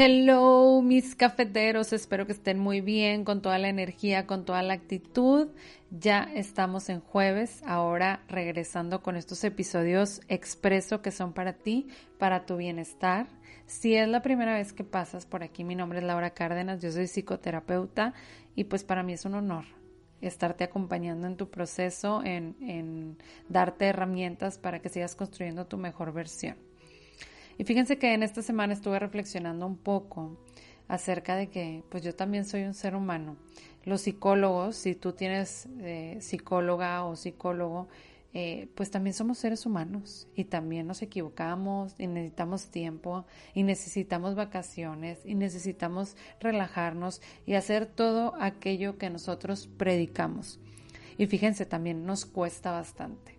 [0.00, 4.74] Hello, mis cafeteros, espero que estén muy bien, con toda la energía, con toda la
[4.74, 5.48] actitud.
[5.90, 12.46] Ya estamos en jueves, ahora regresando con estos episodios expreso que son para ti, para
[12.46, 13.26] tu bienestar.
[13.66, 16.92] Si es la primera vez que pasas por aquí, mi nombre es Laura Cárdenas, yo
[16.92, 18.14] soy psicoterapeuta
[18.54, 19.64] y pues para mí es un honor
[20.20, 23.16] estarte acompañando en tu proceso, en, en
[23.48, 26.67] darte herramientas para que sigas construyendo tu mejor versión.
[27.58, 30.38] Y fíjense que en esta semana estuve reflexionando un poco
[30.86, 33.36] acerca de que pues yo también soy un ser humano.
[33.84, 37.88] Los psicólogos, si tú tienes eh, psicóloga o psicólogo,
[38.34, 43.24] eh, pues también somos seres humanos y también nos equivocamos y necesitamos tiempo
[43.54, 50.60] y necesitamos vacaciones y necesitamos relajarnos y hacer todo aquello que nosotros predicamos.
[51.16, 53.38] Y fíjense, también nos cuesta bastante.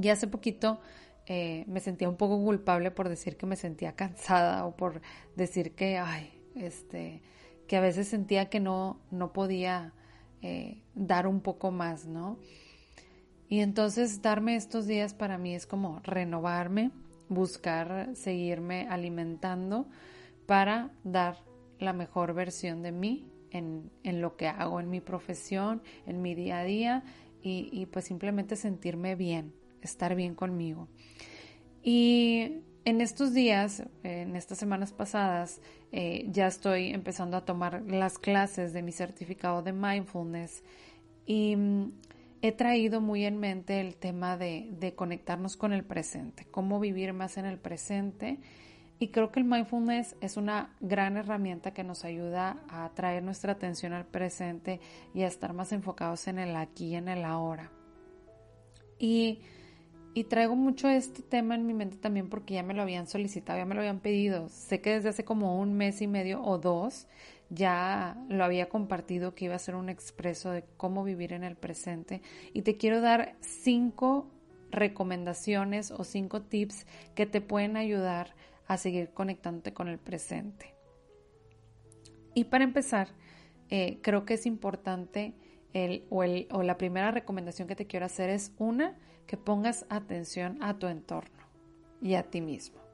[0.00, 0.80] Y hace poquito
[1.26, 5.00] eh, me sentía un poco culpable por decir que me sentía cansada o por
[5.36, 7.22] decir que, ay, este,
[7.66, 9.92] que a veces sentía que no, no podía
[10.42, 12.38] eh, dar un poco más, ¿no?
[13.48, 16.90] Y entonces darme estos días para mí es como renovarme,
[17.28, 19.86] buscar seguirme alimentando
[20.46, 21.38] para dar
[21.78, 26.34] la mejor versión de mí en, en lo que hago en mi profesión, en mi
[26.34, 27.04] día a día
[27.42, 29.54] y, y pues simplemente sentirme bien,
[29.86, 30.88] estar bien conmigo.
[31.82, 35.60] Y en estos días, en estas semanas pasadas,
[35.92, 40.62] eh, ya estoy empezando a tomar las clases de mi certificado de mindfulness
[41.26, 41.92] y mm,
[42.42, 47.12] he traído muy en mente el tema de, de, conectarnos con el presente, cómo vivir
[47.12, 48.38] más en el presente.
[48.98, 53.52] Y creo que el mindfulness es una gran herramienta que nos ayuda a traer nuestra
[53.52, 54.80] atención al presente
[55.14, 57.70] y a estar más enfocados en el aquí y en el ahora.
[58.98, 59.40] Y
[60.14, 63.58] y traigo mucho este tema en mi mente también porque ya me lo habían solicitado,
[63.58, 64.48] ya me lo habían pedido.
[64.48, 67.08] Sé que desde hace como un mes y medio o dos
[67.50, 71.56] ya lo había compartido que iba a ser un expreso de cómo vivir en el
[71.56, 72.22] presente.
[72.52, 74.30] Y te quiero dar cinco
[74.70, 76.86] recomendaciones o cinco tips
[77.16, 78.34] que te pueden ayudar
[78.66, 80.74] a seguir conectándote con el presente.
[82.34, 83.08] Y para empezar,
[83.68, 85.34] eh, creo que es importante
[86.08, 88.96] o la primera recomendación que te quiero hacer es una,
[89.26, 91.44] que pongas atención a tu entorno
[92.00, 92.84] y a ti mismo.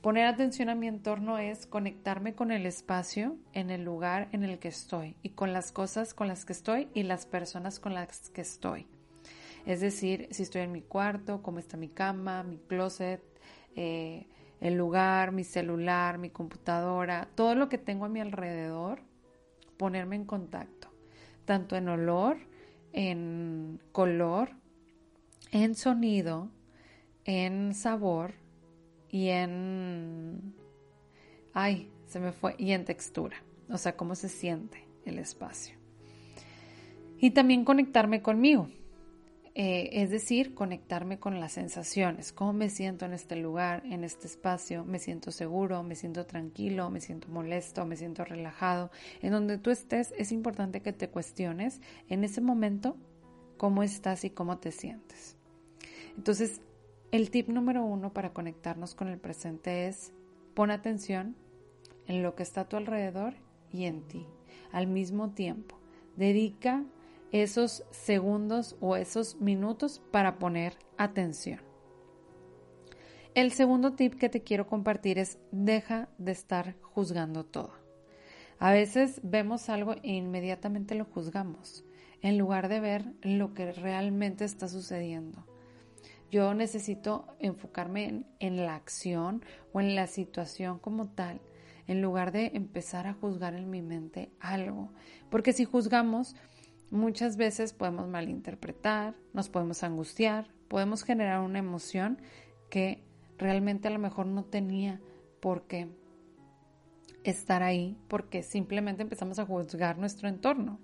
[0.00, 4.58] Poner atención a mi entorno es conectarme con el espacio en el lugar en el
[4.58, 8.30] que estoy y con las cosas con las que estoy y las personas con las
[8.30, 8.86] que estoy.
[9.66, 13.22] Es decir, si estoy en mi cuarto, cómo está mi cama, mi closet,
[13.76, 14.26] eh,
[14.60, 19.02] el lugar, mi celular, mi computadora, todo lo que tengo a mi alrededor,
[19.76, 20.89] ponerme en contacto,
[21.50, 22.36] tanto en olor,
[22.92, 24.50] en color,
[25.50, 26.48] en sonido,
[27.24, 28.34] en sabor
[29.08, 30.54] y en...
[31.52, 32.54] Ay, se me fue.
[32.56, 33.42] Y en textura.
[33.68, 35.74] O sea, cómo se siente el espacio.
[37.18, 38.68] Y también conectarme conmigo.
[39.56, 44.28] Eh, es decir, conectarme con las sensaciones, cómo me siento en este lugar, en este
[44.28, 48.90] espacio, me siento seguro, me siento tranquilo, me siento molesto, me siento relajado.
[49.22, 52.96] En donde tú estés, es importante que te cuestiones en ese momento
[53.56, 55.36] cómo estás y cómo te sientes.
[56.16, 56.60] Entonces,
[57.10, 60.12] el tip número uno para conectarnos con el presente es
[60.54, 61.34] pon atención
[62.06, 63.34] en lo que está a tu alrededor
[63.72, 64.26] y en ti
[64.72, 65.76] al mismo tiempo.
[66.16, 66.84] Dedica
[67.32, 71.60] esos segundos o esos minutos para poner atención.
[73.34, 77.72] El segundo tip que te quiero compartir es deja de estar juzgando todo.
[78.58, 81.84] A veces vemos algo e inmediatamente lo juzgamos,
[82.22, 85.46] en lugar de ver lo que realmente está sucediendo.
[86.30, 91.40] Yo necesito enfocarme en, la acción o en la situación como tal,
[91.86, 94.92] en lugar de empezar a juzgar en mi mente algo.
[95.28, 96.36] Porque si juzgamos,
[96.90, 102.18] muchas veces podemos malinterpretar, nos podemos angustiar, podemos generar una emoción
[102.68, 103.02] que
[103.38, 105.00] realmente a lo mejor no tenía
[105.40, 105.88] por qué
[107.24, 110.78] estar ahí, porque simplemente empezamos a juzgar nuestro entorno.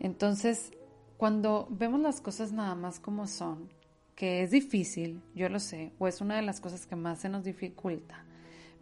[0.00, 0.72] Entonces,
[1.16, 3.68] cuando vemos las cosas nada más como son,
[4.14, 7.28] que es difícil, yo lo sé, o es una de las cosas que más se
[7.28, 8.24] nos dificulta,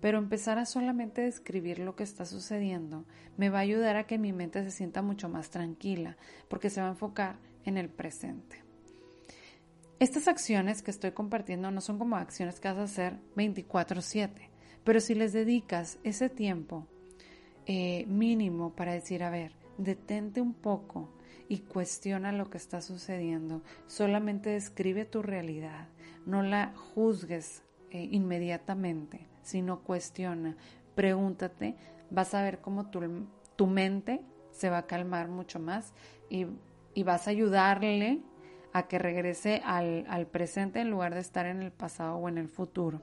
[0.00, 3.04] pero empezar a solamente describir lo que está sucediendo
[3.36, 6.16] me va a ayudar a que mi mente se sienta mucho más tranquila,
[6.48, 8.62] porque se va a enfocar en el presente.
[9.98, 14.50] Estas acciones que estoy compartiendo no son como acciones que vas a hacer 24/7,
[14.82, 16.86] pero si les dedicas ese tiempo
[17.66, 21.10] eh, mínimo para decir, a ver, detente un poco
[21.48, 25.88] y cuestiona lo que está sucediendo, solamente describe tu realidad,
[26.24, 30.56] no la juzgues eh, inmediatamente, sino cuestiona,
[30.94, 31.76] pregúntate,
[32.10, 33.26] vas a ver cómo tu,
[33.56, 34.20] tu mente
[34.50, 35.92] se va a calmar mucho más
[36.28, 36.46] y,
[36.94, 38.20] y vas a ayudarle
[38.72, 42.48] a que regrese al, presente en lugar de estar en el pasado o en el
[42.48, 43.02] futuro.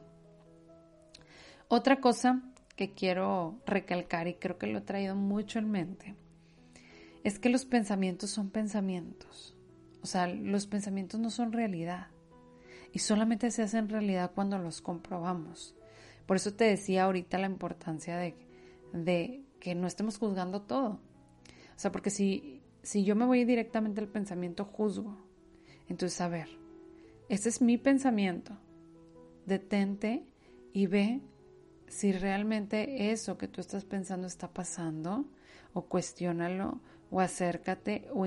[1.67, 2.41] Otra cosa
[2.75, 6.15] que quiero recalcar y creo que lo he traído mucho en mente
[7.23, 9.55] es que los pensamientos son pensamientos.
[10.01, 12.07] O sea, los pensamientos no son realidad
[12.93, 15.75] y solamente se hacen realidad cuando los comprobamos.
[16.27, 18.35] Por eso te decía ahorita la importancia de,
[19.59, 20.89] que no estemos juzgando todo.
[20.89, 25.17] O sea, porque si, si yo me voy directamente al pensamiento, juzgo.
[25.87, 26.49] Entonces, a ver,
[27.29, 28.57] ese es mi pensamiento.
[29.45, 30.25] Detente
[30.73, 31.21] y ve
[31.87, 35.25] si realmente eso que tú estás pensando está pasando,
[35.73, 38.25] o cuestiónalo, o acércate, o,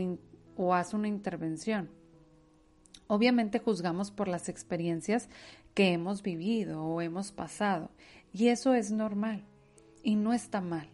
[0.56, 1.90] o haz una intervención.
[3.10, 5.28] Obviamente juzgamos por las experiencias
[5.74, 7.90] que hemos vivido o hemos pasado,
[8.32, 9.42] y eso es normal
[10.04, 10.88] y no está mal.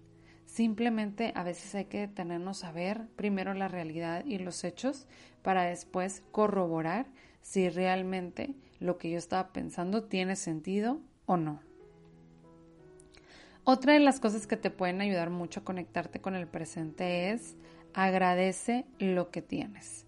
[0.46, 5.06] Simplemente a veces hay que detenernos a ver primero la realidad y los hechos
[5.42, 7.04] para después corroborar
[7.42, 11.60] si realmente lo que yo estaba pensando tiene sentido o no.
[13.62, 17.56] Otra de las cosas que te pueden ayudar mucho a conectarte con el presente es
[17.92, 20.05] agradece lo que tienes.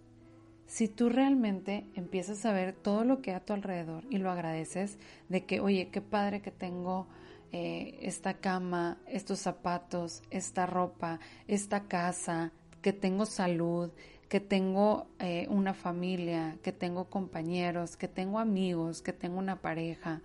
[0.68, 4.30] Si tú realmente empiezas a ver todo lo que hay a tu alrededor y lo
[4.30, 4.98] agradeces
[5.30, 7.06] de que, oye, qué padre que tengo
[7.52, 13.90] eh, esta cama, estos zapatos, esta ropa, esta casa, que tengo salud,
[14.28, 20.20] que tengo eh, una familia, que tengo compañeros, que tengo amigos, que tengo una pareja,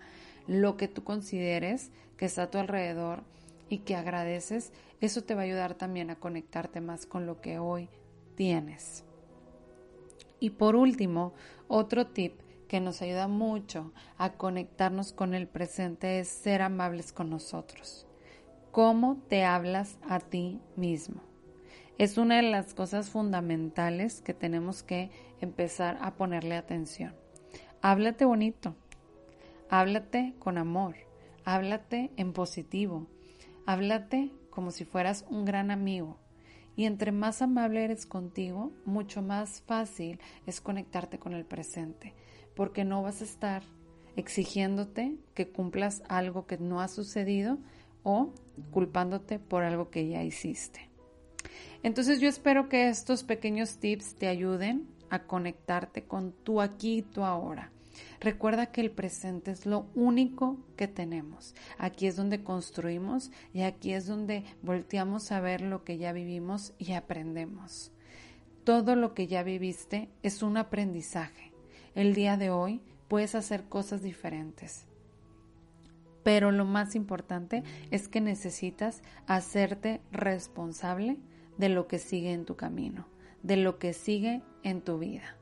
[0.46, 3.22] lo que tú consideres que está a tu alrededor
[3.70, 7.58] y que agradeces, eso te va a ayudar también a conectarte más con lo que
[7.58, 7.88] hoy
[8.36, 9.04] tienes.
[10.40, 11.32] Y por último,
[11.68, 17.30] otro tip que nos ayuda mucho a conectarnos con el presente es ser amables con
[17.30, 18.06] nosotros.
[18.72, 21.22] ¿Cómo te hablas a ti mismo?
[21.98, 25.10] es una de las cosas fundamentales que tenemos que
[25.40, 27.14] empezar a ponerle atención.
[27.82, 28.74] Háblate bonito,
[29.70, 30.96] háblate con amor,
[31.44, 33.06] háblate en positivo,
[33.66, 36.18] háblate como si fueras un gran amigo.
[36.76, 42.14] Y entre más amable eres contigo, mucho más fácil es conectarte con el presente,
[42.56, 43.62] porque no vas a estar
[44.16, 47.58] exigiéndote que cumplas algo que no ha sucedido
[48.02, 48.32] o
[48.70, 50.88] culpándote por algo que ya hiciste.
[51.82, 57.02] Entonces yo espero que estos pequeños tips te ayuden a conectarte con tu aquí y
[57.02, 57.73] tu ahora.
[58.20, 61.54] Recuerda que el presente es lo único que tenemos.
[61.78, 66.74] Aquí es donde construimos y aquí es donde volteamos a ver lo que ya vivimos
[66.78, 67.92] y aprendemos.
[68.64, 71.52] Todo lo que ya viviste es un aprendizaje.
[71.94, 74.86] El día de hoy puedes hacer cosas diferentes.
[76.22, 81.18] Pero lo más importante es que necesitas hacerte responsable
[81.58, 83.06] de lo que sigue en tu camino,
[83.42, 85.36] de lo que sigue en tu vida.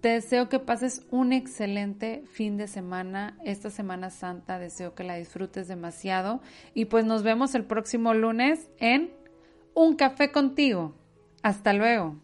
[0.00, 5.16] Te deseo que pases un excelente fin de semana, esta Semana Santa, deseo que la
[5.16, 6.40] disfrutes demasiado
[6.72, 9.12] y pues nos vemos el próximo lunes en
[9.74, 10.94] Un café contigo.
[11.42, 12.16] Hasta luego.